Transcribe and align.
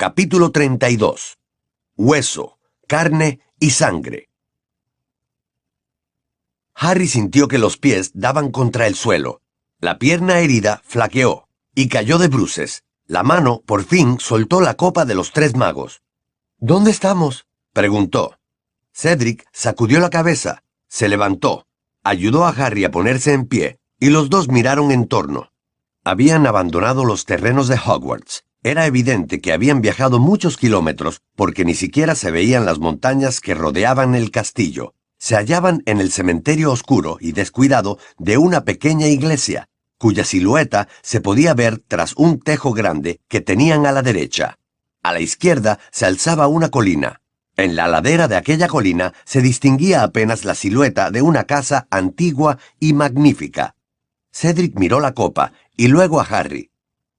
Capítulo 0.00 0.50
32. 0.50 1.36
Hueso, 1.94 2.58
carne 2.88 3.40
y 3.58 3.68
sangre. 3.68 4.30
Harry 6.72 7.06
sintió 7.06 7.48
que 7.48 7.58
los 7.58 7.76
pies 7.76 8.12
daban 8.14 8.50
contra 8.50 8.86
el 8.86 8.94
suelo. 8.94 9.42
La 9.78 9.98
pierna 9.98 10.38
herida 10.38 10.80
flaqueó 10.86 11.48
y 11.74 11.88
cayó 11.88 12.16
de 12.16 12.28
bruces. 12.28 12.84
La 13.04 13.22
mano, 13.22 13.60
por 13.66 13.84
fin, 13.84 14.18
soltó 14.18 14.62
la 14.62 14.72
copa 14.72 15.04
de 15.04 15.14
los 15.14 15.32
tres 15.32 15.54
magos. 15.54 16.00
¿Dónde 16.56 16.92
estamos? 16.92 17.46
preguntó. 17.74 18.38
Cedric 18.94 19.44
sacudió 19.52 20.00
la 20.00 20.08
cabeza, 20.08 20.64
se 20.88 21.10
levantó, 21.10 21.66
ayudó 22.04 22.46
a 22.46 22.54
Harry 22.56 22.84
a 22.84 22.90
ponerse 22.90 23.34
en 23.34 23.46
pie, 23.46 23.80
y 23.98 24.08
los 24.08 24.30
dos 24.30 24.48
miraron 24.48 24.92
en 24.92 25.06
torno. 25.08 25.52
Habían 26.04 26.46
abandonado 26.46 27.04
los 27.04 27.26
terrenos 27.26 27.68
de 27.68 27.78
Hogwarts. 27.78 28.46
Era 28.62 28.84
evidente 28.84 29.40
que 29.40 29.54
habían 29.54 29.80
viajado 29.80 30.18
muchos 30.18 30.58
kilómetros 30.58 31.22
porque 31.34 31.64
ni 31.64 31.74
siquiera 31.74 32.14
se 32.14 32.30
veían 32.30 32.66
las 32.66 32.78
montañas 32.78 33.40
que 33.40 33.54
rodeaban 33.54 34.14
el 34.14 34.30
castillo. 34.30 34.94
Se 35.18 35.34
hallaban 35.34 35.82
en 35.86 35.98
el 35.98 36.12
cementerio 36.12 36.70
oscuro 36.70 37.16
y 37.20 37.32
descuidado 37.32 37.98
de 38.18 38.36
una 38.36 38.64
pequeña 38.64 39.06
iglesia, 39.06 39.68
cuya 39.96 40.24
silueta 40.24 40.88
se 41.02 41.22
podía 41.22 41.54
ver 41.54 41.78
tras 41.78 42.14
un 42.16 42.38
tejo 42.38 42.72
grande 42.72 43.20
que 43.28 43.40
tenían 43.40 43.86
a 43.86 43.92
la 43.92 44.02
derecha. 44.02 44.58
A 45.02 45.14
la 45.14 45.20
izquierda 45.20 45.78
se 45.90 46.04
alzaba 46.04 46.46
una 46.46 46.68
colina. 46.68 47.22
En 47.56 47.76
la 47.76 47.88
ladera 47.88 48.28
de 48.28 48.36
aquella 48.36 48.68
colina 48.68 49.14
se 49.24 49.40
distinguía 49.40 50.02
apenas 50.02 50.44
la 50.44 50.54
silueta 50.54 51.10
de 51.10 51.22
una 51.22 51.44
casa 51.44 51.86
antigua 51.90 52.58
y 52.78 52.92
magnífica. 52.92 53.74
Cedric 54.32 54.78
miró 54.78 55.00
la 55.00 55.12
copa 55.12 55.52
y 55.76 55.88
luego 55.88 56.20
a 56.20 56.24
Harry. 56.24 56.69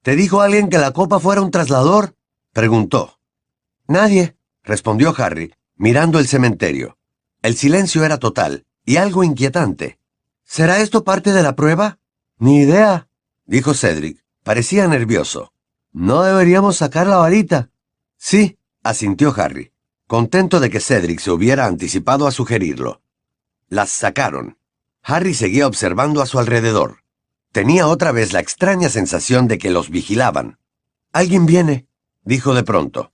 ¿Te 0.03 0.15
dijo 0.15 0.41
alguien 0.41 0.69
que 0.69 0.79
la 0.79 0.91
copa 0.93 1.19
fuera 1.19 1.41
un 1.41 1.51
traslador? 1.51 2.15
preguntó. 2.53 3.19
Nadie, 3.87 4.35
respondió 4.63 5.13
Harry, 5.17 5.53
mirando 5.75 6.17
el 6.17 6.27
cementerio. 6.27 6.97
El 7.43 7.55
silencio 7.55 8.03
era 8.03 8.17
total 8.17 8.65
y 8.83 8.97
algo 8.97 9.23
inquietante. 9.23 9.99
¿Será 10.43 10.79
esto 10.79 11.03
parte 11.03 11.33
de 11.33 11.43
la 11.43 11.55
prueba? 11.55 11.99
Ni 12.39 12.61
idea, 12.61 13.07
dijo 13.45 13.73
Cedric. 13.73 14.23
Parecía 14.43 14.87
nervioso. 14.87 15.53
¿No 15.91 16.23
deberíamos 16.23 16.77
sacar 16.77 17.05
la 17.05 17.17
varita? 17.17 17.69
Sí, 18.17 18.57
asintió 18.81 19.33
Harry, 19.37 19.71
contento 20.07 20.59
de 20.59 20.71
que 20.71 20.79
Cedric 20.79 21.19
se 21.19 21.29
hubiera 21.29 21.67
anticipado 21.67 22.25
a 22.25 22.31
sugerirlo. 22.31 23.03
Las 23.69 23.91
sacaron. 23.91 24.57
Harry 25.03 25.35
seguía 25.35 25.67
observando 25.67 26.21
a 26.21 26.25
su 26.25 26.39
alrededor. 26.39 27.00
Tenía 27.51 27.87
otra 27.87 28.13
vez 28.13 28.31
la 28.31 28.39
extraña 28.39 28.87
sensación 28.87 29.49
de 29.49 29.57
que 29.57 29.71
los 29.71 29.89
vigilaban. 29.89 30.57
Alguien 31.11 31.45
viene, 31.45 31.85
dijo 32.23 32.53
de 32.53 32.63
pronto. 32.63 33.11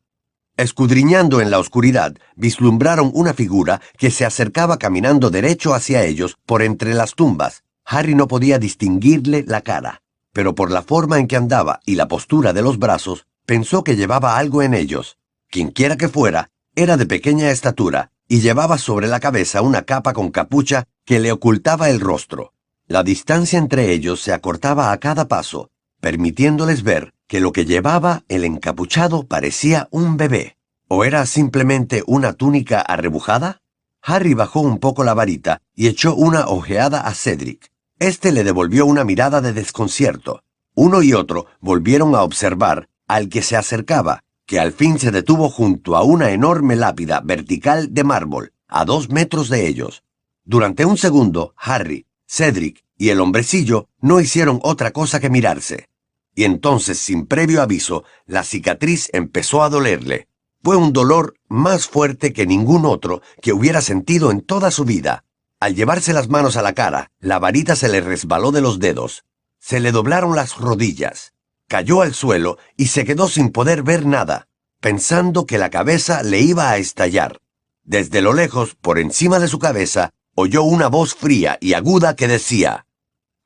Escudriñando 0.58 1.42
en 1.42 1.50
la 1.50 1.58
oscuridad, 1.58 2.16
vislumbraron 2.36 3.10
una 3.16 3.34
figura 3.34 3.82
que 3.98 4.12
se 4.12 4.26
acercaba 4.26 4.78
caminando 4.78 5.32
derecho 5.32 5.74
hacia 5.74 6.04
ellos 6.04 6.38
por 6.46 6.62
entre 6.62 6.94
las 6.94 7.16
tumbas. 7.16 7.64
Harry 7.84 8.14
no 8.14 8.28
podía 8.28 8.60
distinguirle 8.60 9.44
la 9.48 9.62
cara, 9.62 10.04
pero 10.34 10.54
por 10.54 10.70
la 10.70 10.84
forma 10.84 11.18
en 11.18 11.28
que 11.28 11.36
andaba 11.36 11.80
y 11.84 11.96
la 11.96 12.08
postura 12.08 12.54
de 12.54 12.62
los 12.62 12.78
brazos, 12.78 13.26
pensó 13.48 13.84
que 13.84 13.96
llevaba 13.96 14.38
algo 14.38 14.62
en 14.62 14.76
ellos. 14.76 15.18
Quienquiera 15.50 15.96
que 15.96 16.10
fuera, 16.10 16.50
era 16.76 16.96
de 16.96 17.08
pequeña 17.08 17.50
estatura 17.50 18.12
y 18.28 18.42
llevaba 18.42 18.78
sobre 18.78 19.08
la 19.08 19.20
cabeza 19.20 19.64
una 19.64 19.82
capa 19.82 20.14
con 20.14 20.30
capucha 20.30 20.84
que 21.06 21.20
le 21.20 21.32
ocultaba 21.32 21.90
el 21.90 22.00
rostro. 22.00 22.54
La 22.90 23.04
distancia 23.04 23.60
entre 23.60 23.92
ellos 23.92 24.22
se 24.22 24.32
acortaba 24.32 24.94
a 24.94 24.98
cada 24.98 25.28
paso, 25.28 25.72
permitiéndoles 26.00 26.84
ver 26.84 27.14
que 27.28 27.42
lo 27.42 27.52
que 27.52 27.66
llevaba 27.66 28.24
el 28.30 28.46
encapuchado 28.46 29.24
parecía 29.24 29.90
un 29.92 30.16
bebé. 30.16 30.56
¿O 30.88 31.04
era 31.04 31.26
simplemente 31.26 32.02
una 32.08 32.32
túnica 32.32 32.80
arrebujada? 32.80 33.62
Harry 34.02 34.34
bajó 34.34 34.62
un 34.62 34.80
poco 34.80 35.04
la 35.04 35.14
varita 35.14 35.62
y 35.76 35.88
echó 35.88 36.16
una 36.16 36.48
ojeada 36.48 37.02
a 37.02 37.14
Cedric. 37.14 37.74
Este 38.00 38.32
le 38.32 38.46
devolvió 38.46 38.86
una 38.86 39.04
mirada 39.04 39.42
de 39.42 39.52
desconcierto. 39.52 40.44
Uno 40.74 41.02
y 41.02 41.12
otro 41.12 41.48
volvieron 41.60 42.16
a 42.16 42.24
observar 42.24 42.88
al 43.06 43.28
que 43.28 43.42
se 43.42 43.58
acercaba, 43.58 44.24
que 44.46 44.62
al 44.62 44.72
fin 44.72 44.98
se 44.98 45.12
detuvo 45.12 45.50
junto 45.50 45.98
a 45.98 46.04
una 46.04 46.32
enorme 46.32 46.78
lápida 46.78 47.20
vertical 47.20 47.94
de 47.94 48.06
mármol, 48.06 48.54
a 48.70 48.86
dos 48.86 49.10
metros 49.10 49.50
de 49.50 49.68
ellos. 49.68 50.04
Durante 50.46 50.86
un 50.86 50.98
segundo, 50.98 51.54
Harry, 51.58 52.06
Cedric 52.28 52.87
y 52.98 53.10
el 53.10 53.20
hombrecillo 53.22 53.88
no 54.02 54.20
hicieron 54.20 54.60
otra 54.64 54.92
cosa 54.92 55.20
que 55.20 55.30
mirarse. 55.30 55.88
Y 56.36 56.44
entonces, 56.44 57.00
sin 57.00 57.26
previo 57.26 57.62
aviso, 57.62 58.04
la 58.26 58.44
cicatriz 58.44 59.10
empezó 59.14 59.64
a 59.64 59.70
dolerle. 59.70 60.28
Fue 60.64 60.76
un 60.76 60.94
dolor 60.94 61.36
más 61.48 61.88
fuerte 61.88 62.34
que 62.34 62.46
ningún 62.46 62.86
otro 62.86 63.22
que 63.42 63.54
hubiera 63.54 63.82
sentido 63.82 64.32
en 64.32 64.42
toda 64.42 64.72
su 64.72 64.86
vida. 64.86 65.24
Al 65.60 65.76
llevarse 65.76 66.14
las 66.14 66.30
manos 66.30 66.58
a 66.58 66.62
la 66.62 66.74
cara, 66.74 67.12
la 67.20 67.40
varita 67.40 67.76
se 67.76 67.90
le 67.90 68.02
resbaló 68.02 68.52
de 68.52 68.62
los 68.62 68.80
dedos. 68.80 69.24
Se 69.60 69.80
le 69.80 69.92
doblaron 69.92 70.36
las 70.36 70.58
rodillas. 70.58 71.34
Cayó 71.68 72.02
al 72.02 72.14
suelo 72.14 72.58
y 72.76 72.88
se 72.88 73.06
quedó 73.06 73.28
sin 73.28 73.50
poder 73.50 73.82
ver 73.84 74.06
nada, 74.06 74.48
pensando 74.80 75.46
que 75.46 75.58
la 75.58 75.70
cabeza 75.70 76.22
le 76.24 76.42
iba 76.42 76.70
a 76.70 76.78
estallar. 76.78 77.40
Desde 77.84 78.22
lo 78.22 78.34
lejos, 78.34 78.76
por 78.76 79.00
encima 79.00 79.40
de 79.40 79.48
su 79.48 79.60
cabeza, 79.60 80.12
oyó 80.36 80.64
una 80.64 80.88
voz 80.88 81.16
fría 81.16 81.58
y 81.62 81.74
aguda 81.74 82.16
que 82.16 82.28
decía, 82.28 82.86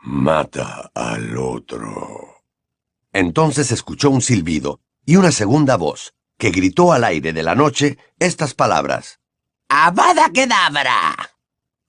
Mata 0.04 0.90
al 0.96 1.38
otro. 1.38 2.38
Entonces 3.14 3.72
escuchó 3.72 4.10
un 4.10 4.22
silbido 4.22 4.80
y 5.06 5.18
una 5.18 5.32
segunda 5.32 5.78
voz, 5.78 6.16
que 6.40 6.50
gritó 6.50 6.92
al 6.92 7.04
aire 7.04 7.34
de 7.34 7.44
la 7.44 7.54
noche 7.54 8.00
estas 8.18 8.56
palabras. 8.56 9.20
¡Avada 9.70 10.32
Kedavra! 10.34 11.16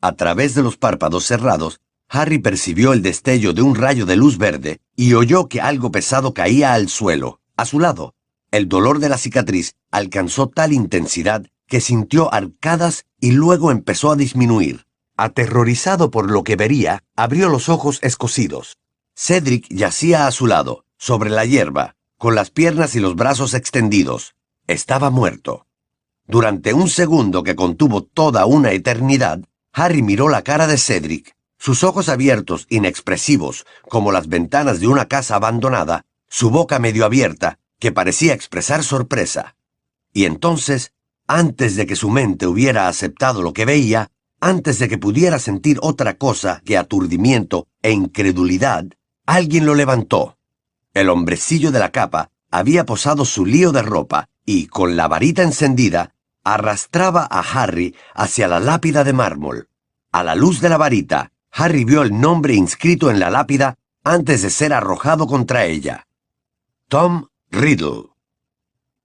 A 0.02 0.12
través 0.12 0.54
de 0.54 0.62
los 0.62 0.76
párpados 0.76 1.24
cerrados, 1.24 1.80
Harry 2.06 2.38
percibió 2.38 2.92
el 2.92 3.00
destello 3.00 3.54
de 3.54 3.62
un 3.62 3.74
rayo 3.74 4.04
de 4.04 4.16
luz 4.16 4.36
verde 4.36 4.80
y 4.94 5.14
oyó 5.14 5.48
que 5.48 5.62
algo 5.62 5.90
pesado 5.90 6.34
caía 6.34 6.74
al 6.74 6.90
suelo, 6.90 7.40
a 7.56 7.64
su 7.64 7.80
lado. 7.80 8.14
El 8.50 8.68
dolor 8.68 8.98
de 8.98 9.08
la 9.08 9.16
cicatriz 9.16 9.72
alcanzó 9.90 10.48
tal 10.48 10.74
intensidad 10.74 11.46
que 11.66 11.80
sintió 11.80 12.32
arcadas 12.34 13.06
y 13.18 13.32
luego 13.32 13.70
empezó 13.70 14.12
a 14.12 14.16
disminuir. 14.16 14.84
Aterrorizado 15.22 16.10
por 16.10 16.28
lo 16.32 16.42
que 16.42 16.56
vería, 16.56 17.04
abrió 17.14 17.48
los 17.48 17.68
ojos 17.68 18.00
escocidos. 18.02 18.76
Cedric 19.14 19.68
yacía 19.68 20.26
a 20.26 20.32
su 20.32 20.48
lado, 20.48 20.84
sobre 20.98 21.30
la 21.30 21.44
hierba, 21.44 21.94
con 22.18 22.34
las 22.34 22.50
piernas 22.50 22.96
y 22.96 22.98
los 22.98 23.14
brazos 23.14 23.54
extendidos. 23.54 24.34
Estaba 24.66 25.10
muerto. 25.10 25.68
Durante 26.26 26.74
un 26.74 26.88
segundo 26.88 27.44
que 27.44 27.54
contuvo 27.54 28.02
toda 28.02 28.46
una 28.46 28.72
eternidad, 28.72 29.38
Harry 29.72 30.02
miró 30.02 30.28
la 30.28 30.42
cara 30.42 30.66
de 30.66 30.76
Cedric. 30.76 31.36
Sus 31.56 31.84
ojos 31.84 32.08
abiertos, 32.08 32.66
inexpresivos, 32.68 33.64
como 33.88 34.10
las 34.10 34.26
ventanas 34.26 34.80
de 34.80 34.88
una 34.88 35.06
casa 35.06 35.36
abandonada, 35.36 36.04
su 36.28 36.50
boca 36.50 36.80
medio 36.80 37.04
abierta, 37.04 37.60
que 37.78 37.92
parecía 37.92 38.34
expresar 38.34 38.82
sorpresa. 38.82 39.54
Y 40.12 40.24
entonces, 40.24 40.92
antes 41.28 41.76
de 41.76 41.86
que 41.86 41.94
su 41.94 42.10
mente 42.10 42.48
hubiera 42.48 42.88
aceptado 42.88 43.40
lo 43.42 43.52
que 43.52 43.64
veía, 43.64 44.10
antes 44.42 44.80
de 44.80 44.88
que 44.88 44.98
pudiera 44.98 45.38
sentir 45.38 45.78
otra 45.82 46.14
cosa 46.14 46.62
que 46.64 46.76
aturdimiento 46.76 47.68
e 47.80 47.92
incredulidad, 47.92 48.84
alguien 49.24 49.64
lo 49.64 49.76
levantó. 49.76 50.36
El 50.92 51.10
hombrecillo 51.10 51.70
de 51.70 51.78
la 51.78 51.92
capa 51.92 52.32
había 52.50 52.84
posado 52.84 53.24
su 53.24 53.46
lío 53.46 53.70
de 53.70 53.82
ropa 53.82 54.28
y, 54.44 54.66
con 54.66 54.96
la 54.96 55.06
varita 55.06 55.44
encendida, 55.44 56.16
arrastraba 56.42 57.26
a 57.30 57.38
Harry 57.38 57.94
hacia 58.14 58.48
la 58.48 58.58
lápida 58.58 59.04
de 59.04 59.12
mármol. 59.12 59.68
A 60.10 60.24
la 60.24 60.34
luz 60.34 60.60
de 60.60 60.68
la 60.68 60.76
varita, 60.76 61.30
Harry 61.52 61.84
vio 61.84 62.02
el 62.02 62.20
nombre 62.20 62.54
inscrito 62.54 63.12
en 63.12 63.20
la 63.20 63.30
lápida 63.30 63.78
antes 64.02 64.42
de 64.42 64.50
ser 64.50 64.72
arrojado 64.72 65.28
contra 65.28 65.66
ella. 65.66 66.08
Tom 66.88 67.28
Riddle. 67.52 68.08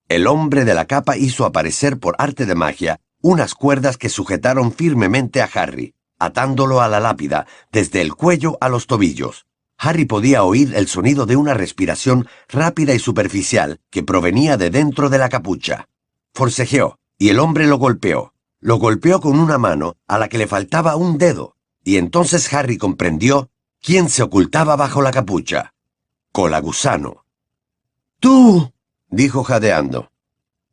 El 0.10 0.26
hombre 0.26 0.66
de 0.66 0.74
la 0.74 0.86
capa 0.86 1.16
hizo 1.16 1.46
aparecer 1.46 2.00
por 2.00 2.16
arte 2.18 2.48
de 2.48 2.56
magia 2.56 3.00
unas 3.22 3.56
cuerdas 3.56 3.98
que 3.98 4.10
sujetaron 4.10 4.72
firmemente 4.72 5.42
a 5.42 5.50
Harry, 5.54 5.96
atándolo 6.20 6.82
a 6.82 6.88
la 6.88 7.00
lápida 7.00 7.48
desde 7.72 8.02
el 8.02 8.16
cuello 8.16 8.58
a 8.62 8.70
los 8.70 8.88
tobillos. 8.88 9.46
Harry 9.78 10.06
podía 10.06 10.44
oír 10.44 10.74
el 10.76 10.88
sonido 10.88 11.26
de 11.26 11.36
una 11.36 11.54
respiración 11.54 12.28
rápida 12.48 12.94
y 12.94 13.00
superficial 13.00 13.80
que 13.92 14.04
provenía 14.04 14.58
de 14.58 14.72
dentro 14.72 15.10
de 15.10 15.20
la 15.20 15.30
capucha. 15.30 15.88
Forcejeó, 16.34 16.98
y 17.20 17.30
el 17.30 17.40
hombre 17.40 17.68
lo 17.68 17.78
golpeó. 17.78 18.34
Lo 18.60 18.78
golpeó 18.78 19.22
con 19.22 19.40
una 19.40 19.60
mano 19.60 19.98
a 20.08 20.18
la 20.18 20.30
que 20.30 20.40
le 20.40 20.48
faltaba 20.48 20.96
un 20.96 21.20
dedo, 21.20 21.56
y 21.84 21.98
entonces 21.98 22.52
Harry 22.54 22.78
comprendió 22.78 23.52
quién 23.82 24.10
se 24.10 24.24
ocultaba 24.24 24.76
bajo 24.76 25.04
la 25.04 25.12
capucha. 25.12 25.74
Colagusano. 26.32 27.26
¡Tú! 28.20 28.74
dijo 29.10 29.44
jadeando. 29.44 30.12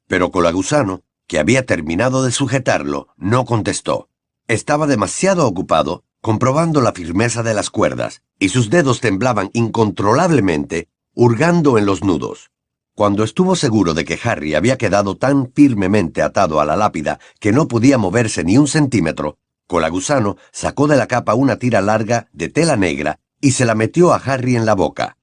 Pero 0.06 0.30
Colagusano 0.30 1.02
que 1.26 1.38
había 1.38 1.66
terminado 1.66 2.24
de 2.24 2.32
sujetarlo, 2.32 3.08
no 3.16 3.44
contestó. 3.44 4.08
Estaba 4.46 4.86
demasiado 4.86 5.46
ocupado 5.46 6.04
comprobando 6.24 6.80
la 6.80 6.92
firmeza 6.92 7.42
de 7.42 7.52
las 7.52 7.68
cuerdas, 7.68 8.22
y 8.38 8.48
sus 8.48 8.70
dedos 8.70 9.00
temblaban 9.00 9.50
incontrolablemente, 9.52 10.88
hurgando 11.12 11.76
en 11.76 11.84
los 11.84 12.02
nudos. 12.02 12.50
Cuando 12.94 13.24
estuvo 13.24 13.56
seguro 13.56 13.92
de 13.92 14.06
que 14.06 14.18
Harry 14.24 14.54
había 14.54 14.78
quedado 14.78 15.18
tan 15.18 15.52
firmemente 15.52 16.22
atado 16.22 16.60
a 16.60 16.64
la 16.64 16.76
lápida 16.76 17.20
que 17.40 17.52
no 17.52 17.68
podía 17.68 17.98
moverse 17.98 18.42
ni 18.42 18.56
un 18.56 18.68
centímetro, 18.68 19.36
Colagusano 19.66 20.38
sacó 20.50 20.86
de 20.86 20.96
la 20.96 21.08
capa 21.08 21.34
una 21.34 21.56
tira 21.56 21.82
larga 21.82 22.28
de 22.32 22.48
tela 22.48 22.76
negra 22.76 23.20
y 23.42 23.50
se 23.50 23.66
la 23.66 23.74
metió 23.74 24.14
a 24.14 24.16
Harry 24.16 24.56
en 24.56 24.64
la 24.64 24.74
boca. 24.74 25.18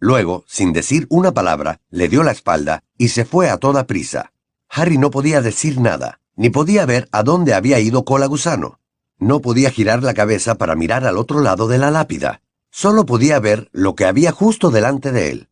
Luego, 0.00 0.44
sin 0.48 0.72
decir 0.72 1.06
una 1.10 1.32
palabra, 1.32 1.80
le 1.90 2.08
dio 2.08 2.24
la 2.24 2.32
espalda 2.32 2.82
y 2.98 3.10
se 3.10 3.24
fue 3.24 3.50
a 3.50 3.58
toda 3.58 3.86
prisa. 3.86 4.32
Harry 4.70 4.98
no 4.98 5.10
podía 5.10 5.42
decir 5.42 5.80
nada, 5.80 6.20
ni 6.36 6.48
podía 6.48 6.86
ver 6.86 7.08
a 7.10 7.24
dónde 7.24 7.54
había 7.54 7.80
ido 7.80 8.04
Colagusano. 8.04 8.78
No 9.18 9.40
podía 9.40 9.70
girar 9.70 10.04
la 10.04 10.14
cabeza 10.14 10.54
para 10.54 10.76
mirar 10.76 11.04
al 11.04 11.18
otro 11.18 11.40
lado 11.40 11.66
de 11.66 11.76
la 11.76 11.90
lápida. 11.90 12.40
Solo 12.70 13.04
podía 13.04 13.40
ver 13.40 13.68
lo 13.72 13.96
que 13.96 14.04
había 14.04 14.30
justo 14.30 14.70
delante 14.70 15.10
de 15.10 15.30
él. 15.30 15.48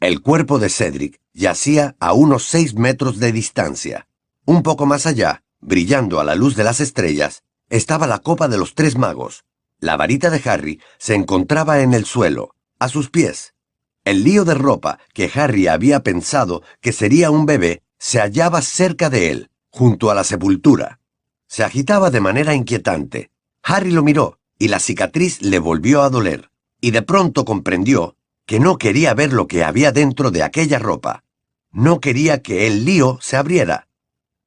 El 0.00 0.20
cuerpo 0.22 0.58
de 0.58 0.68
Cedric 0.68 1.20
yacía 1.32 1.94
a 2.00 2.12
unos 2.12 2.46
seis 2.46 2.74
metros 2.74 3.20
de 3.20 3.30
distancia. 3.30 4.08
Un 4.44 4.64
poco 4.64 4.86
más 4.86 5.06
allá, 5.06 5.44
brillando 5.60 6.18
a 6.18 6.24
la 6.24 6.34
luz 6.34 6.56
de 6.56 6.64
las 6.64 6.80
estrellas, 6.80 7.44
estaba 7.70 8.08
la 8.08 8.18
copa 8.18 8.48
de 8.48 8.58
los 8.58 8.74
tres 8.74 8.98
magos. 8.98 9.44
La 9.78 9.96
varita 9.96 10.30
de 10.30 10.42
Harry 10.50 10.80
se 10.98 11.14
encontraba 11.14 11.80
en 11.80 11.94
el 11.94 12.04
suelo, 12.04 12.56
a 12.80 12.88
sus 12.88 13.08
pies. 13.08 13.54
El 14.04 14.24
lío 14.24 14.44
de 14.44 14.54
ropa 14.54 14.98
que 15.14 15.30
Harry 15.32 15.68
había 15.68 16.02
pensado 16.02 16.62
que 16.80 16.92
sería 16.92 17.30
un 17.30 17.46
bebé 17.46 17.82
se 17.98 18.20
hallaba 18.20 18.62
cerca 18.62 19.10
de 19.10 19.30
él, 19.30 19.50
junto 19.70 20.10
a 20.10 20.14
la 20.14 20.24
sepultura. 20.24 21.00
Se 21.46 21.64
agitaba 21.64 22.10
de 22.10 22.20
manera 22.20 22.54
inquietante. 22.54 23.30
Harry 23.62 23.90
lo 23.90 24.02
miró 24.02 24.38
y 24.58 24.68
la 24.68 24.80
cicatriz 24.80 25.40
le 25.40 25.58
volvió 25.58 26.02
a 26.02 26.10
doler, 26.10 26.50
y 26.80 26.90
de 26.90 27.02
pronto 27.02 27.44
comprendió 27.44 28.16
que 28.46 28.60
no 28.60 28.78
quería 28.78 29.14
ver 29.14 29.32
lo 29.32 29.46
que 29.46 29.62
había 29.62 29.92
dentro 29.92 30.30
de 30.30 30.42
aquella 30.42 30.78
ropa. 30.78 31.22
No 31.70 32.00
quería 32.00 32.42
que 32.42 32.66
el 32.66 32.84
lío 32.84 33.18
se 33.20 33.36
abriera. 33.36 33.88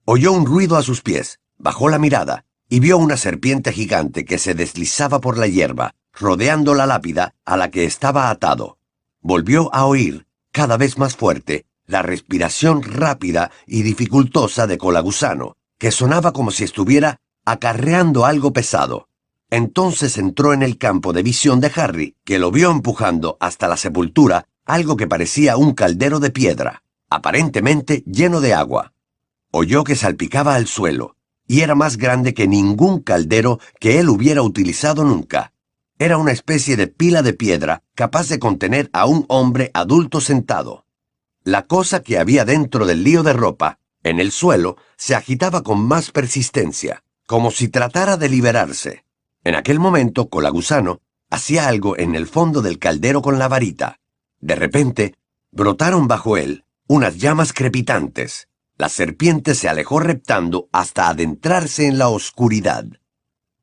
Oyó 0.05 0.33
un 0.33 0.45
ruido 0.45 0.75
a 0.75 0.83
sus 0.83 1.01
pies, 1.01 1.39
bajó 1.57 1.87
la 1.87 1.99
mirada 1.99 2.45
y 2.67 2.79
vio 2.79 2.97
una 2.97 3.15
serpiente 3.15 3.71
gigante 3.71 4.25
que 4.25 4.37
se 4.37 4.55
deslizaba 4.55 5.21
por 5.21 5.37
la 5.37 5.47
hierba, 5.47 5.93
rodeando 6.13 6.73
la 6.73 6.85
lápida 6.85 7.35
a 7.45 7.57
la 7.57 7.69
que 7.69 7.85
estaba 7.85 8.29
atado. 8.29 8.77
Volvió 9.21 9.73
a 9.73 9.85
oír, 9.85 10.25
cada 10.51 10.77
vez 10.77 10.97
más 10.97 11.15
fuerte, 11.15 11.65
la 11.91 12.01
respiración 12.01 12.81
rápida 12.81 13.51
y 13.67 13.83
dificultosa 13.83 14.65
de 14.65 14.77
Colagusano, 14.77 15.57
que 15.77 15.91
sonaba 15.91 16.31
como 16.31 16.51
si 16.51 16.63
estuviera 16.63 17.17
acarreando 17.45 18.25
algo 18.25 18.53
pesado. 18.53 19.09
Entonces 19.49 20.17
entró 20.17 20.53
en 20.53 20.63
el 20.63 20.77
campo 20.77 21.11
de 21.11 21.21
visión 21.21 21.59
de 21.59 21.71
Harry, 21.75 22.15
que 22.23 22.39
lo 22.39 22.49
vio 22.49 22.71
empujando 22.71 23.37
hasta 23.41 23.67
la 23.67 23.75
sepultura 23.75 24.47
algo 24.65 24.95
que 24.95 25.07
parecía 25.07 25.57
un 25.57 25.73
caldero 25.73 26.21
de 26.21 26.29
piedra, 26.29 26.83
aparentemente 27.09 28.03
lleno 28.05 28.39
de 28.39 28.53
agua. 28.53 28.93
Oyó 29.51 29.83
que 29.83 29.97
salpicaba 29.97 30.55
al 30.55 30.67
suelo, 30.67 31.17
y 31.45 31.59
era 31.59 31.75
más 31.75 31.97
grande 31.97 32.33
que 32.33 32.47
ningún 32.47 33.01
caldero 33.01 33.59
que 33.81 33.99
él 33.99 34.07
hubiera 34.07 34.43
utilizado 34.43 35.03
nunca. 35.03 35.51
Era 35.99 36.17
una 36.17 36.31
especie 36.31 36.77
de 36.77 36.87
pila 36.87 37.21
de 37.21 37.33
piedra 37.33 37.83
capaz 37.95 38.29
de 38.29 38.39
contener 38.39 38.89
a 38.93 39.07
un 39.07 39.25
hombre 39.27 39.71
adulto 39.73 40.21
sentado. 40.21 40.80
La 41.43 41.65
cosa 41.65 42.03
que 42.03 42.19
había 42.19 42.45
dentro 42.45 42.85
del 42.85 43.03
lío 43.03 43.23
de 43.23 43.33
ropa, 43.33 43.79
en 44.03 44.19
el 44.19 44.31
suelo, 44.31 44.77
se 44.95 45.15
agitaba 45.15 45.63
con 45.63 45.81
más 45.81 46.11
persistencia, 46.11 47.03
como 47.25 47.49
si 47.49 47.67
tratara 47.67 48.17
de 48.17 48.29
liberarse. 48.29 49.05
En 49.43 49.55
aquel 49.55 49.79
momento, 49.79 50.29
Colagusano 50.29 51.01
hacía 51.31 51.67
algo 51.67 51.97
en 51.97 52.13
el 52.13 52.27
fondo 52.27 52.61
del 52.61 52.77
caldero 52.77 53.21
con 53.23 53.39
la 53.39 53.47
varita. 53.47 53.99
De 54.39 54.53
repente, 54.53 55.15
brotaron 55.51 56.07
bajo 56.07 56.37
él 56.37 56.65
unas 56.87 57.17
llamas 57.17 57.53
crepitantes. 57.53 58.49
La 58.77 58.89
serpiente 58.89 59.55
se 59.55 59.69
alejó 59.69 59.99
reptando 60.01 60.67
hasta 60.73 61.07
adentrarse 61.07 61.87
en 61.87 61.97
la 61.97 62.09
oscuridad. 62.09 62.85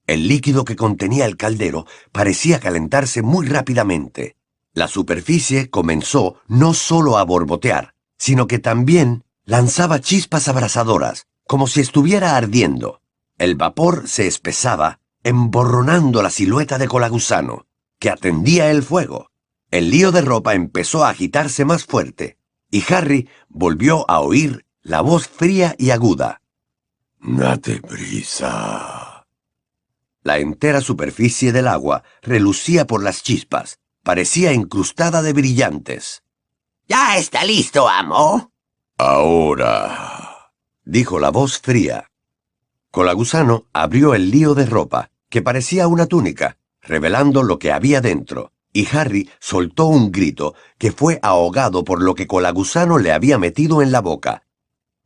El 0.07 0.29
líquido 0.29 0.65
que 0.65 0.77
contenía 0.77 1.27
el 1.27 1.37
caldero 1.37 1.85
parecía 2.11 2.59
calentarse 2.59 3.21
muy 3.21 3.47
rápidamente. 3.47 4.38
La 4.79 4.87
superficie 4.87 5.71
comenzó 5.71 6.37
no 6.47 6.73
solo 6.73 7.19
a 7.19 7.25
borbotear, 7.25 7.97
sino 8.17 8.47
que 8.47 8.61
también 8.61 9.25
lanzaba 9.45 9.99
chispas 9.99 10.47
abrasadoras, 10.47 11.27
como 11.49 11.67
si 11.67 11.81
estuviera 11.81 12.37
ardiendo. 12.37 13.03
El 13.39 13.57
vapor 13.57 14.07
se 14.07 14.29
espesaba 14.29 15.01
emborronando 15.25 16.23
la 16.23 16.31
silueta 16.31 16.79
de 16.79 16.87
Colagusano, 16.87 17.67
que 17.99 18.09
atendía 18.09 18.71
el 18.71 18.85
fuego. 18.85 19.33
El 19.73 19.91
lío 19.91 20.13
de 20.13 20.21
ropa 20.21 20.55
empezó 20.55 21.05
a 21.05 21.09
agitarse 21.09 21.65
más 21.65 21.85
fuerte, 21.85 22.39
y 22.71 22.85
Harry 22.89 23.29
volvió 23.49 24.09
a 24.09 24.21
oír 24.21 24.65
la 24.83 25.01
voz 25.01 25.27
fría 25.27 25.75
y 25.77 25.91
aguda. 25.91 26.41
Date 27.19 27.83
prisa. 27.83 29.27
La 30.23 30.39
entera 30.39 30.81
superficie 30.81 31.51
del 31.51 31.67
agua 31.67 32.05
relucía 32.23 32.87
por 32.87 33.03
las 33.03 33.25
chispas, 33.25 33.81
parecía 34.09 34.55
incrustada 34.55 35.21
de 35.21 35.35
brillantes. 35.35 36.23
¿Ya 36.89 37.19
está 37.19 37.45
listo, 37.45 37.91
amo? 37.91 38.53
Ahora. 38.97 40.51
dijo 40.83 41.19
la 41.19 41.29
voz 41.29 41.59
fría. 41.59 42.07
Colagusano 42.91 43.67
abrió 43.75 44.15
el 44.15 44.31
lío 44.31 44.55
de 44.55 44.65
ropa 44.65 45.11
que 45.29 45.43
parecía 45.43 45.89
una 45.89 46.07
túnica, 46.07 46.57
revelando 46.81 47.43
lo 47.43 47.59
que 47.59 47.71
había 47.71 48.01
dentro, 48.01 48.53
y 48.73 48.89
Harry 48.97 49.29
soltó 49.41 49.89
un 49.89 50.11
grito 50.11 50.55
que 50.79 50.91
fue 50.91 51.21
ahogado 51.23 51.85
por 51.85 52.01
lo 52.01 52.15
que 52.15 52.27
Colagusano 52.27 52.97
le 52.97 53.13
había 53.13 53.37
metido 53.37 53.83
en 53.83 53.93
la 53.93 54.01
boca. 54.01 54.45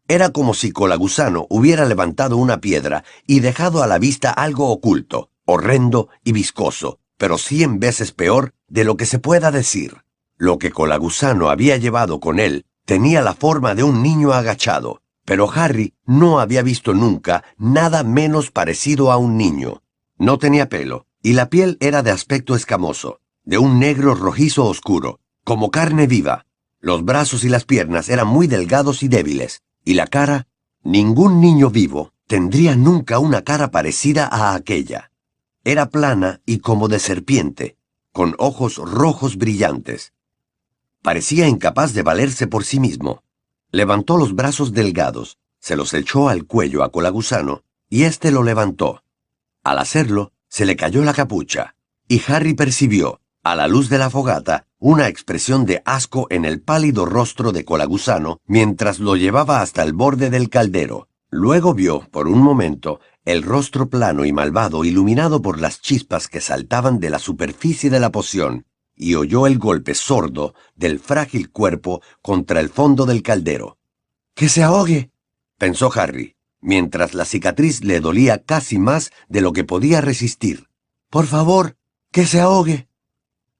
Era 0.06 0.31
como 0.31 0.54
si 0.54 0.70
Colagusano 0.70 1.49
hubiera 1.50 1.87
levantado 1.87 2.37
una 2.37 2.60
piedra 2.60 3.02
y 3.26 3.40
dejado 3.40 3.82
a 3.82 3.88
la 3.88 3.99
vista 3.99 4.31
algo 4.31 4.70
oculto, 4.70 5.28
horrendo 5.44 6.08
y 6.22 6.31
viscoso, 6.31 7.00
pero 7.16 7.37
cien 7.37 7.81
veces 7.81 8.12
peor 8.12 8.54
de 8.72 8.84
lo 8.84 8.96
que 8.96 9.04
se 9.04 9.19
pueda 9.19 9.50
decir. 9.50 9.98
Lo 10.38 10.58
que 10.58 10.70
Colagusano 10.70 11.50
había 11.50 11.76
llevado 11.76 12.20
con 12.20 12.40
él 12.40 12.64
tenía 12.86 13.20
la 13.20 13.34
forma 13.34 13.74
de 13.74 13.82
un 13.82 14.02
niño 14.02 14.32
agachado, 14.32 15.02
pero 15.26 15.52
Harry 15.52 15.92
no 16.06 16.40
había 16.40 16.62
visto 16.62 16.94
nunca 16.94 17.44
nada 17.58 18.02
menos 18.02 18.50
parecido 18.50 19.12
a 19.12 19.19
un 19.19 19.36
niño. 19.36 19.82
No 20.16 20.38
tenía 20.38 20.70
pelo, 20.70 21.06
y 21.22 21.34
la 21.34 21.50
piel 21.50 21.76
era 21.80 22.02
de 22.02 22.12
aspecto 22.12 22.56
escamoso, 22.56 23.20
de 23.44 23.58
un 23.58 23.78
negro 23.78 24.14
rojizo 24.14 24.64
oscuro, 24.64 25.20
como 25.44 25.70
carne 25.70 26.06
viva. 26.06 26.46
Los 26.80 27.04
brazos 27.04 27.44
y 27.44 27.50
las 27.50 27.66
piernas 27.66 28.08
eran 28.08 28.26
muy 28.26 28.46
delgados 28.46 29.02
y 29.02 29.08
débiles, 29.08 29.61
y 29.85 29.94
la 29.94 30.06
cara, 30.06 30.49
ningún 30.82 31.42
niño 31.42 31.68
vivo 31.68 32.14
tendría 32.26 32.75
nunca 32.75 33.18
una 33.18 33.42
cara 33.42 33.70
parecida 33.70 34.26
a 34.26 34.54
aquella. 34.54 35.11
Era 35.62 35.90
plana 35.90 36.40
y 36.47 36.58
como 36.61 36.88
de 36.88 36.99
serpiente, 36.99 37.76
con 38.12 38.35
ojos 38.38 38.76
rojos 38.76 39.37
brillantes. 39.37 40.12
Parecía 41.02 41.49
incapaz 41.49 41.95
de 41.95 42.02
valerse 42.02 42.47
por 42.47 42.64
sí 42.64 42.78
mismo. 42.78 43.23
Levantó 43.71 44.16
los 44.16 44.35
brazos 44.35 44.73
delgados, 44.73 45.38
se 45.59 45.76
los 45.76 45.95
echó 45.95 46.28
al 46.28 46.45
cuello 46.45 46.83
a 46.83 46.92
Colagusano, 46.92 47.62
y 47.88 48.04
éste 48.04 48.31
lo 48.31 48.42
levantó. 48.42 49.02
Al 49.64 49.78
hacerlo, 49.78 50.33
se 50.49 50.66
le 50.66 50.76
cayó 50.76 51.02
la 51.02 51.14
capucha, 51.14 51.75
y 52.07 52.23
Harry 52.28 52.54
percibió, 52.54 53.21
a 53.42 53.57
la 53.57 53.66
luz 53.66 53.88
de 53.88 53.99
la 53.99 54.11
fogata, 54.11 54.66
una 54.78 55.09
expresión 55.09 55.64
de 55.64 55.83
asco 55.85 56.26
en 56.31 56.45
el 56.45 56.61
pálido 56.61 57.07
rostro 57.07 57.52
de 57.52 57.64
Colagusano 57.64 58.40
mientras 58.47 58.99
lo 58.99 59.16
llevaba 59.16 59.61
hasta 59.61 59.83
el 59.83 59.92
borde 59.92 60.31
del 60.31 60.49
caldero. 60.49 61.09
Luego 61.34 61.72
vio, 61.72 62.06
por 62.10 62.28
un 62.28 62.40
momento, 62.40 63.00
el 63.24 63.42
rostro 63.42 63.88
plano 63.88 64.26
y 64.26 64.32
malvado 64.32 64.84
iluminado 64.84 65.40
por 65.40 65.58
las 65.58 65.80
chispas 65.80 66.28
que 66.28 66.42
saltaban 66.42 67.00
de 67.00 67.08
la 67.08 67.18
superficie 67.18 67.88
de 67.88 68.00
la 68.00 68.12
poción, 68.12 68.66
y 68.94 69.14
oyó 69.14 69.46
el 69.46 69.58
golpe 69.58 69.94
sordo 69.94 70.54
del 70.76 71.00
frágil 71.00 71.50
cuerpo 71.50 72.02
contra 72.20 72.60
el 72.60 72.68
fondo 72.68 73.06
del 73.06 73.22
caldero. 73.22 73.78
¡Que 74.34 74.50
se 74.50 74.62
ahogue! 74.62 75.10
pensó 75.56 75.90
Harry 75.94 76.36
mientras 76.62 77.12
la 77.14 77.24
cicatriz 77.24 77.82
le 77.82 78.00
dolía 78.00 78.44
casi 78.44 78.78
más 78.78 79.10
de 79.28 79.40
lo 79.40 79.52
que 79.52 79.64
podía 79.64 80.00
resistir. 80.00 80.68
Por 81.10 81.26
favor, 81.26 81.76
que 82.10 82.24
se 82.24 82.40
ahogue. 82.40 82.88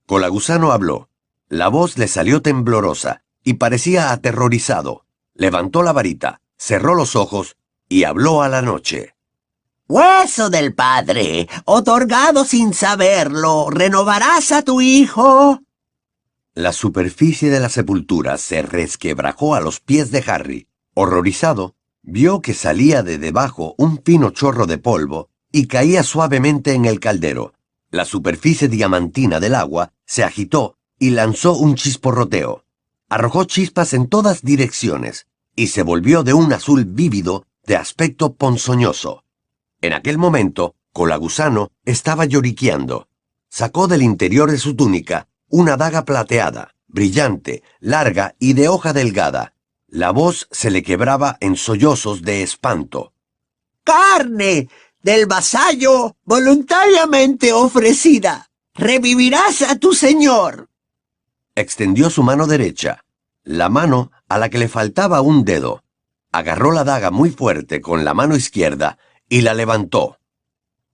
Colagusano 0.07 0.73
habló. 0.73 1.11
La 1.49 1.69
voz 1.69 1.99
le 1.99 2.07
salió 2.07 2.41
temblorosa 2.41 3.25
y 3.43 3.55
parecía 3.55 4.13
aterrorizado. 4.13 5.05
Levantó 5.35 5.83
la 5.83 5.93
varita, 5.93 6.41
cerró 6.57 6.95
los 6.95 7.17
ojos 7.17 7.57
y 7.93 8.05
habló 8.05 8.43
a 8.43 8.49
la 8.49 8.63
noche. 8.63 9.15
Hueso 9.89 10.49
del 10.49 10.75
padre, 10.75 11.49
otorgado 11.67 12.45
sin 12.45 12.73
saberlo, 12.73 13.69
¿renovarás 13.71 14.51
a 14.53 14.63
tu 14.63 14.81
hijo? 14.81 15.61
La 16.55 16.73
superficie 16.73 17.51
de 17.51 17.61
la 17.61 17.69
sepultura 17.69 18.39
se 18.39 18.63
resquebrajó 18.63 19.55
a 19.55 19.61
los 19.61 19.81
pies 19.81 20.11
de 20.11 20.25
Harry. 20.27 20.69
Horrorizado, 20.95 21.75
Vio 22.05 22.41
que 22.41 22.53
salía 22.53 23.05
de 23.05 23.17
debajo 23.19 23.77
un 23.79 24.03
fino 24.05 24.31
chorro 24.31 24.67
de 24.67 24.77
polvo 24.77 25.29
y 25.53 25.67
caía 25.67 26.03
suavemente 26.03 26.75
en 26.75 26.85
el 26.85 26.99
caldero. 26.99 27.55
La 27.93 28.05
superficie 28.05 28.67
diamantina 28.67 29.39
del 29.39 29.55
agua 29.55 29.93
se 30.05 30.25
agitó 30.25 30.79
y 30.99 31.11
lanzó 31.11 31.53
un 31.53 31.77
chisporroteo. 31.77 32.65
arrojó 33.09 33.45
chispas 33.45 33.93
en 33.93 34.09
todas 34.09 34.43
direcciones 34.43 35.27
y 35.55 35.69
se 35.69 35.83
volvió 35.83 36.25
de 36.25 36.33
un 36.33 36.53
azul 36.53 36.87
vívido 36.87 37.47
de 37.65 37.77
aspecto 37.77 38.35
ponzoñoso. 38.35 39.25
En 39.81 39.93
aquel 39.93 40.19
momento, 40.19 40.75
Colagusano 40.93 41.71
estaba 41.85 42.25
lloriqueando. 42.25 43.09
Sacó 43.49 43.89
del 43.89 44.03
interior 44.03 44.51
de 44.51 44.59
su 44.59 44.75
túnica 44.75 45.29
una 45.49 45.77
daga 45.77 46.07
plateada, 46.07 46.75
brillante, 46.87 47.63
larga 47.79 48.35
y 48.39 48.55
de 48.55 48.69
hoja 48.69 48.93
delgada. 48.93 49.55
La 49.87 50.11
voz 50.11 50.49
se 50.51 50.71
le 50.71 50.83
quebraba 50.83 51.37
en 51.41 51.57
sollozos 51.57 52.23
de 52.23 52.43
espanto. 52.43 53.13
¡Carne! 53.85 54.69
del 55.03 55.27
vasallo 55.27 56.17
voluntariamente 56.25 57.53
ofrecida. 57.53 58.51
Revivirás 58.75 59.63
a 59.63 59.77
tu 59.77 59.93
señor. 59.93 60.69
Extendió 61.55 62.09
su 62.09 62.23
mano 62.23 62.47
derecha, 62.47 63.05
la 63.43 63.69
mano 63.69 64.13
a 64.29 64.39
la 64.39 64.49
que 64.49 64.59
le 64.59 64.69
faltaba 64.69 65.21
un 65.21 65.45
dedo. 65.45 65.82
Agarró 66.33 66.73
la 66.73 66.83
daga 66.83 67.11
muy 67.11 67.31
fuerte 67.31 67.83
con 67.83 68.07
la 68.07 68.15
mano 68.15 68.35
izquierda 68.35 68.97
y 69.29 69.43
la 69.43 69.53
levantó. 69.53 70.19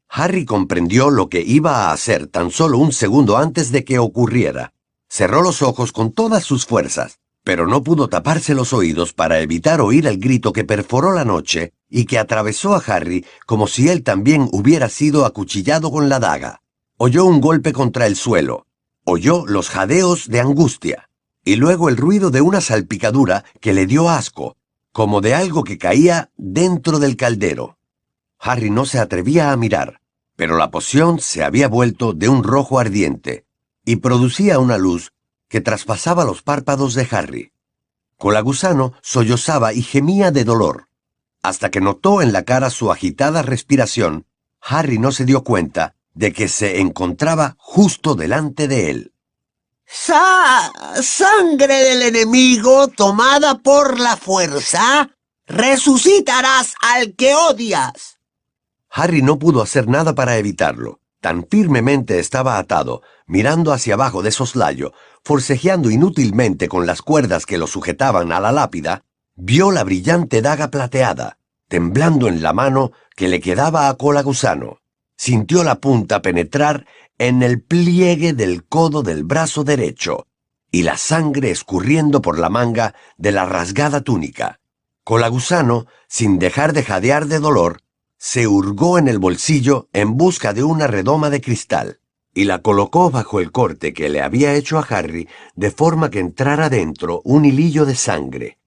Harry 0.08 0.44
comprendió 0.44 1.10
lo 1.10 1.28
que 1.28 1.42
iba 1.42 1.84
a 1.84 1.92
hacer 1.92 2.26
tan 2.26 2.50
solo 2.50 2.78
un 2.78 2.92
segundo 2.92 3.36
antes 3.36 3.70
de 3.70 3.84
que 3.84 4.00
ocurriera. 4.00 4.72
Cerró 5.08 5.40
los 5.42 5.62
ojos 5.62 5.92
con 5.92 6.12
todas 6.12 6.42
sus 6.42 6.66
fuerzas, 6.66 7.20
pero 7.44 7.66
no 7.66 7.84
pudo 7.84 8.08
taparse 8.08 8.52
los 8.52 8.72
oídos 8.72 9.12
para 9.12 9.38
evitar 9.38 9.80
oír 9.80 10.06
el 10.06 10.18
grito 10.18 10.52
que 10.52 10.64
perforó 10.64 11.12
la 11.12 11.24
noche 11.24 11.72
y 11.88 12.04
que 12.04 12.18
atravesó 12.18 12.74
a 12.74 12.82
Harry 12.86 13.24
como 13.46 13.68
si 13.68 13.88
él 13.88 14.02
también 14.02 14.48
hubiera 14.52 14.88
sido 14.88 15.24
acuchillado 15.24 15.92
con 15.92 16.08
la 16.08 16.18
daga. 16.18 16.62
Oyó 16.96 17.24
un 17.24 17.40
golpe 17.40 17.72
contra 17.72 18.06
el 18.06 18.16
suelo, 18.16 18.66
oyó 19.04 19.46
los 19.46 19.70
jadeos 19.70 20.28
de 20.28 20.40
angustia, 20.40 21.08
y 21.44 21.56
luego 21.56 21.88
el 21.88 21.96
ruido 21.96 22.30
de 22.30 22.42
una 22.42 22.60
salpicadura 22.60 23.44
que 23.60 23.72
le 23.72 23.86
dio 23.86 24.10
asco, 24.10 24.57
como 24.98 25.20
de 25.20 25.32
algo 25.32 25.62
que 25.62 25.78
caía 25.78 26.32
dentro 26.36 26.98
del 26.98 27.16
caldero. 27.16 27.78
Harry 28.40 28.68
no 28.68 28.84
se 28.84 28.98
atrevía 28.98 29.52
a 29.52 29.56
mirar, 29.56 30.00
pero 30.34 30.56
la 30.56 30.72
poción 30.72 31.20
se 31.20 31.44
había 31.44 31.68
vuelto 31.68 32.14
de 32.14 32.28
un 32.28 32.42
rojo 32.42 32.80
ardiente, 32.80 33.46
y 33.84 33.94
producía 33.94 34.58
una 34.58 34.76
luz 34.76 35.12
que 35.46 35.60
traspasaba 35.60 36.24
los 36.24 36.42
párpados 36.42 36.94
de 36.94 37.06
Harry. 37.12 37.52
Colagusano 38.16 38.92
sollozaba 39.00 39.72
y 39.72 39.82
gemía 39.82 40.32
de 40.32 40.42
dolor. 40.42 40.88
Hasta 41.44 41.70
que 41.70 41.80
notó 41.80 42.20
en 42.20 42.32
la 42.32 42.42
cara 42.42 42.68
su 42.68 42.90
agitada 42.90 43.42
respiración, 43.42 44.26
Harry 44.60 44.98
no 44.98 45.12
se 45.12 45.24
dio 45.24 45.44
cuenta 45.44 45.94
de 46.14 46.32
que 46.32 46.48
se 46.48 46.80
encontraba 46.80 47.54
justo 47.60 48.16
delante 48.16 48.66
de 48.66 48.90
él. 48.90 49.12
¡Sa 49.90 50.70
sangre 51.00 51.82
del 51.82 52.02
enemigo 52.02 52.88
tomada 52.88 53.54
por 53.56 53.98
la 53.98 54.18
fuerza! 54.18 55.08
¡Resucitarás 55.46 56.74
al 56.82 57.14
que 57.14 57.34
odias! 57.34 58.18
Harry 58.90 59.22
no 59.22 59.38
pudo 59.38 59.62
hacer 59.62 59.88
nada 59.88 60.14
para 60.14 60.36
evitarlo. 60.36 61.00
Tan 61.22 61.46
firmemente 61.48 62.18
estaba 62.18 62.58
atado, 62.58 63.00
mirando 63.26 63.72
hacia 63.72 63.94
abajo 63.94 64.20
de 64.22 64.30
soslayo, 64.30 64.92
forcejeando 65.24 65.90
inútilmente 65.90 66.68
con 66.68 66.84
las 66.84 67.00
cuerdas 67.00 67.46
que 67.46 67.56
lo 67.56 67.66
sujetaban 67.66 68.30
a 68.30 68.40
la 68.40 68.52
lápida, 68.52 69.04
vio 69.36 69.70
la 69.70 69.84
brillante 69.84 70.42
daga 70.42 70.68
plateada, 70.68 71.38
temblando 71.66 72.28
en 72.28 72.42
la 72.42 72.52
mano 72.52 72.92
que 73.16 73.28
le 73.28 73.40
quedaba 73.40 73.88
a 73.88 73.94
cola 73.94 74.20
gusano. 74.22 74.80
Sintió 75.16 75.64
la 75.64 75.76
punta 75.76 76.20
penetrar 76.20 76.86
en 77.18 77.42
el 77.42 77.60
pliegue 77.60 78.32
del 78.32 78.64
codo 78.64 79.02
del 79.02 79.24
brazo 79.24 79.64
derecho 79.64 80.26
y 80.70 80.82
la 80.82 80.96
sangre 80.96 81.50
escurriendo 81.50 82.22
por 82.22 82.38
la 82.38 82.48
manga 82.48 82.94
de 83.16 83.32
la 83.32 83.44
rasgada 83.44 84.02
túnica. 84.02 84.60
Colagusano, 85.02 85.86
sin 86.06 86.38
dejar 86.38 86.72
de 86.72 86.84
jadear 86.84 87.26
de 87.26 87.40
dolor, 87.40 87.80
se 88.18 88.46
hurgó 88.46 88.98
en 88.98 89.08
el 89.08 89.18
bolsillo 89.18 89.88
en 89.92 90.16
busca 90.16 90.52
de 90.52 90.64
una 90.64 90.86
redoma 90.86 91.30
de 91.30 91.40
cristal 91.40 92.00
y 92.34 92.44
la 92.44 92.62
colocó 92.62 93.10
bajo 93.10 93.40
el 93.40 93.50
corte 93.50 93.92
que 93.92 94.08
le 94.08 94.22
había 94.22 94.54
hecho 94.54 94.78
a 94.78 94.82
Harry 94.82 95.28
de 95.56 95.70
forma 95.70 96.10
que 96.10 96.20
entrara 96.20 96.68
dentro 96.68 97.20
un 97.24 97.44
hilillo 97.44 97.84
de 97.84 97.96
sangre. 97.96 98.58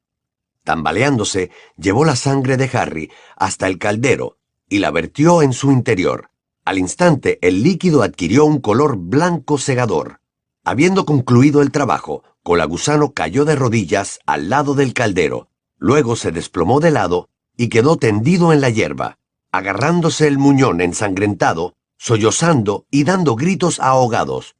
Tambaleándose, 0.63 1.51
llevó 1.77 2.03
la 2.03 2.15
sangre 2.15 2.57
de 2.57 2.69
Harry 2.73 3.11
hasta 3.37 3.67
el 3.67 3.77
caldero 3.77 4.37
y 4.67 4.79
la 4.79 4.91
vertió 4.91 5.41
en 5.41 5.53
su 5.53 5.71
interior. 5.71 6.30
Al 6.71 6.77
instante 6.77 7.37
el 7.41 7.63
líquido 7.63 8.01
adquirió 8.01 8.45
un 8.45 8.61
color 8.61 8.95
blanco 8.95 9.57
cegador. 9.57 10.21
Habiendo 10.63 11.05
concluido 11.05 11.61
el 11.61 11.69
trabajo, 11.69 12.23
Colagusano 12.43 13.11
cayó 13.11 13.43
de 13.43 13.57
rodillas 13.57 14.21
al 14.25 14.49
lado 14.49 14.73
del 14.73 14.93
caldero, 14.93 15.49
luego 15.75 16.15
se 16.15 16.31
desplomó 16.31 16.79
de 16.79 16.91
lado 16.91 17.27
y 17.57 17.67
quedó 17.67 17.97
tendido 17.97 18.53
en 18.53 18.61
la 18.61 18.69
hierba, 18.69 19.17
agarrándose 19.51 20.29
el 20.29 20.37
muñón 20.37 20.79
ensangrentado, 20.79 21.75
sollozando 21.97 22.85
y 22.89 23.03
dando 23.03 23.35
gritos 23.35 23.81
ahogados. 23.81 24.55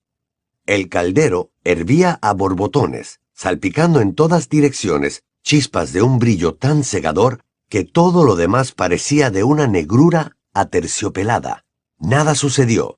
El 0.66 0.90
caldero 0.90 1.52
hervía 1.64 2.20
a 2.22 2.34
borbotones, 2.34 3.22
salpicando 3.32 4.02
en 4.02 4.16
todas 4.16 4.50
direcciones 4.50 5.24
chispas 5.44 5.94
de 5.94 6.02
un 6.02 6.20
brillo 6.20 6.56
tan 6.56 6.84
cegador 6.84 7.40
que 7.70 7.86
todo 7.86 8.26
lo 8.26 8.36
demás 8.36 8.74
parecía 8.74 9.32
de 9.32 9.46
una 9.46 9.66
negrura 9.66 10.36
aterciopelada. 10.54 11.64
Nada 12.02 12.34
sucedió. 12.34 12.98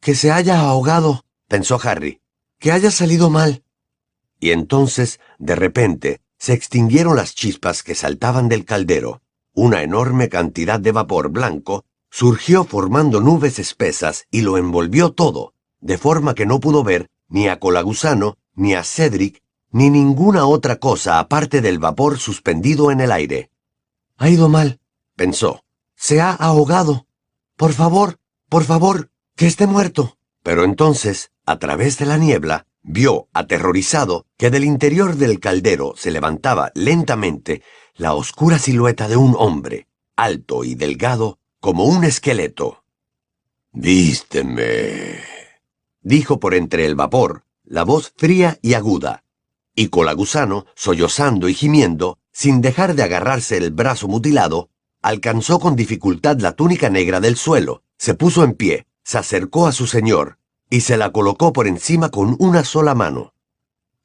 Que 0.00 0.14
se 0.14 0.30
haya 0.30 0.60
ahogado, 0.60 1.24
pensó 1.48 1.80
Harry, 1.82 2.20
que 2.58 2.70
haya 2.70 2.90
salido 2.90 3.30
mal. 3.30 3.64
Y 4.38 4.50
entonces, 4.50 5.20
de 5.38 5.56
repente, 5.56 6.20
se 6.38 6.52
extinguieron 6.52 7.16
las 7.16 7.34
chispas 7.34 7.82
que 7.82 7.94
saltaban 7.94 8.50
del 8.50 8.66
caldero. 8.66 9.22
Una 9.54 9.82
enorme 9.82 10.28
cantidad 10.28 10.78
de 10.78 10.92
vapor 10.92 11.30
blanco 11.30 11.86
surgió 12.10 12.64
formando 12.64 13.22
nubes 13.22 13.58
espesas 13.58 14.26
y 14.30 14.42
lo 14.42 14.58
envolvió 14.58 15.12
todo, 15.12 15.54
de 15.80 15.96
forma 15.96 16.34
que 16.34 16.44
no 16.44 16.60
pudo 16.60 16.84
ver 16.84 17.08
ni 17.28 17.48
a 17.48 17.58
Colagusano, 17.58 18.36
ni 18.54 18.74
a 18.74 18.84
Cedric, 18.84 19.42
ni 19.70 19.88
ninguna 19.88 20.46
otra 20.46 20.76
cosa 20.76 21.18
aparte 21.18 21.62
del 21.62 21.78
vapor 21.78 22.18
suspendido 22.18 22.90
en 22.90 23.00
el 23.00 23.12
aire. 23.12 23.50
Ha 24.18 24.28
ido 24.28 24.50
mal, 24.50 24.78
pensó. 25.16 25.64
Se 25.96 26.20
ha 26.20 26.32
ahogado. 26.32 27.06
Por 27.56 27.72
favor, 27.72 28.18
por 28.48 28.64
favor, 28.64 29.10
que 29.36 29.46
esté 29.46 29.66
muerto. 29.66 30.16
Pero 30.42 30.64
entonces, 30.64 31.30
a 31.44 31.58
través 31.58 31.98
de 31.98 32.06
la 32.06 32.18
niebla, 32.18 32.66
vio, 32.82 33.28
aterrorizado, 33.32 34.26
que 34.36 34.50
del 34.50 34.64
interior 34.64 35.16
del 35.16 35.40
caldero 35.40 35.94
se 35.96 36.10
levantaba 36.10 36.70
lentamente 36.74 37.62
la 37.94 38.14
oscura 38.14 38.58
silueta 38.58 39.08
de 39.08 39.16
un 39.16 39.34
hombre, 39.38 39.88
alto 40.16 40.64
y 40.64 40.74
delgado 40.74 41.38
como 41.60 41.84
un 41.84 42.04
esqueleto. 42.04 42.84
Vísteme, 43.72 45.20
dijo 46.00 46.38
por 46.38 46.54
entre 46.54 46.86
el 46.86 46.94
vapor, 46.94 47.44
la 47.64 47.82
voz 47.82 48.12
fría 48.16 48.58
y 48.62 48.74
aguda, 48.74 49.24
y 49.74 49.88
Colagusano, 49.88 50.66
sollozando 50.74 51.48
y 51.48 51.54
gimiendo, 51.54 52.18
sin 52.32 52.60
dejar 52.60 52.94
de 52.94 53.02
agarrarse 53.02 53.56
el 53.56 53.72
brazo 53.72 54.08
mutilado, 54.08 54.70
alcanzó 55.02 55.58
con 55.58 55.76
dificultad 55.76 56.38
la 56.38 56.52
túnica 56.52 56.88
negra 56.88 57.20
del 57.20 57.36
suelo, 57.36 57.82
se 57.98 58.14
puso 58.14 58.44
en 58.44 58.54
pie, 58.54 58.86
se 59.04 59.18
acercó 59.18 59.66
a 59.66 59.72
su 59.72 59.86
señor, 59.86 60.38
y 60.70 60.80
se 60.80 60.96
la 60.96 61.12
colocó 61.12 61.52
por 61.52 61.66
encima 61.66 62.10
con 62.10 62.36
una 62.38 62.64
sola 62.64 62.94
mano. 62.94 63.34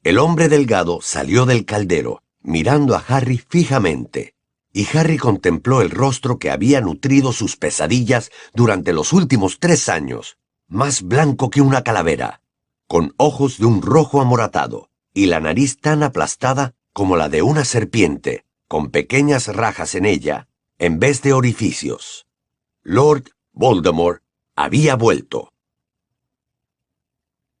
El 0.02 0.18
hombre 0.18 0.48
delgado 0.48 1.00
salió 1.02 1.46
del 1.46 1.64
caldero, 1.64 2.22
mirando 2.40 2.94
a 2.94 3.04
Harry 3.06 3.38
fijamente, 3.38 4.34
y 4.72 4.86
Harry 4.96 5.18
contempló 5.18 5.82
el 5.82 5.90
rostro 5.90 6.38
que 6.38 6.50
había 6.50 6.80
nutrido 6.80 7.32
sus 7.32 7.56
pesadillas 7.56 8.30
durante 8.54 8.92
los 8.92 9.12
últimos 9.12 9.58
tres 9.58 9.88
años, 9.88 10.38
más 10.66 11.02
blanco 11.02 11.50
que 11.50 11.60
una 11.60 11.82
calavera, 11.82 12.40
con 12.86 13.14
ojos 13.16 13.58
de 13.58 13.66
un 13.66 13.82
rojo 13.82 14.20
amoratado, 14.20 14.90
y 15.14 15.26
la 15.26 15.40
nariz 15.40 15.78
tan 15.78 16.02
aplastada 16.02 16.74
como 16.92 17.16
la 17.16 17.28
de 17.28 17.42
una 17.42 17.64
serpiente, 17.64 18.44
con 18.68 18.90
pequeñas 18.90 19.48
rajas 19.48 19.94
en 19.94 20.06
ella, 20.06 20.48
en 20.78 20.98
vez 20.98 21.22
de 21.22 21.32
orificios. 21.32 22.26
Lord 22.82 23.24
Voldemort 23.54 24.22
había 24.56 24.96
vuelto. 24.96 25.51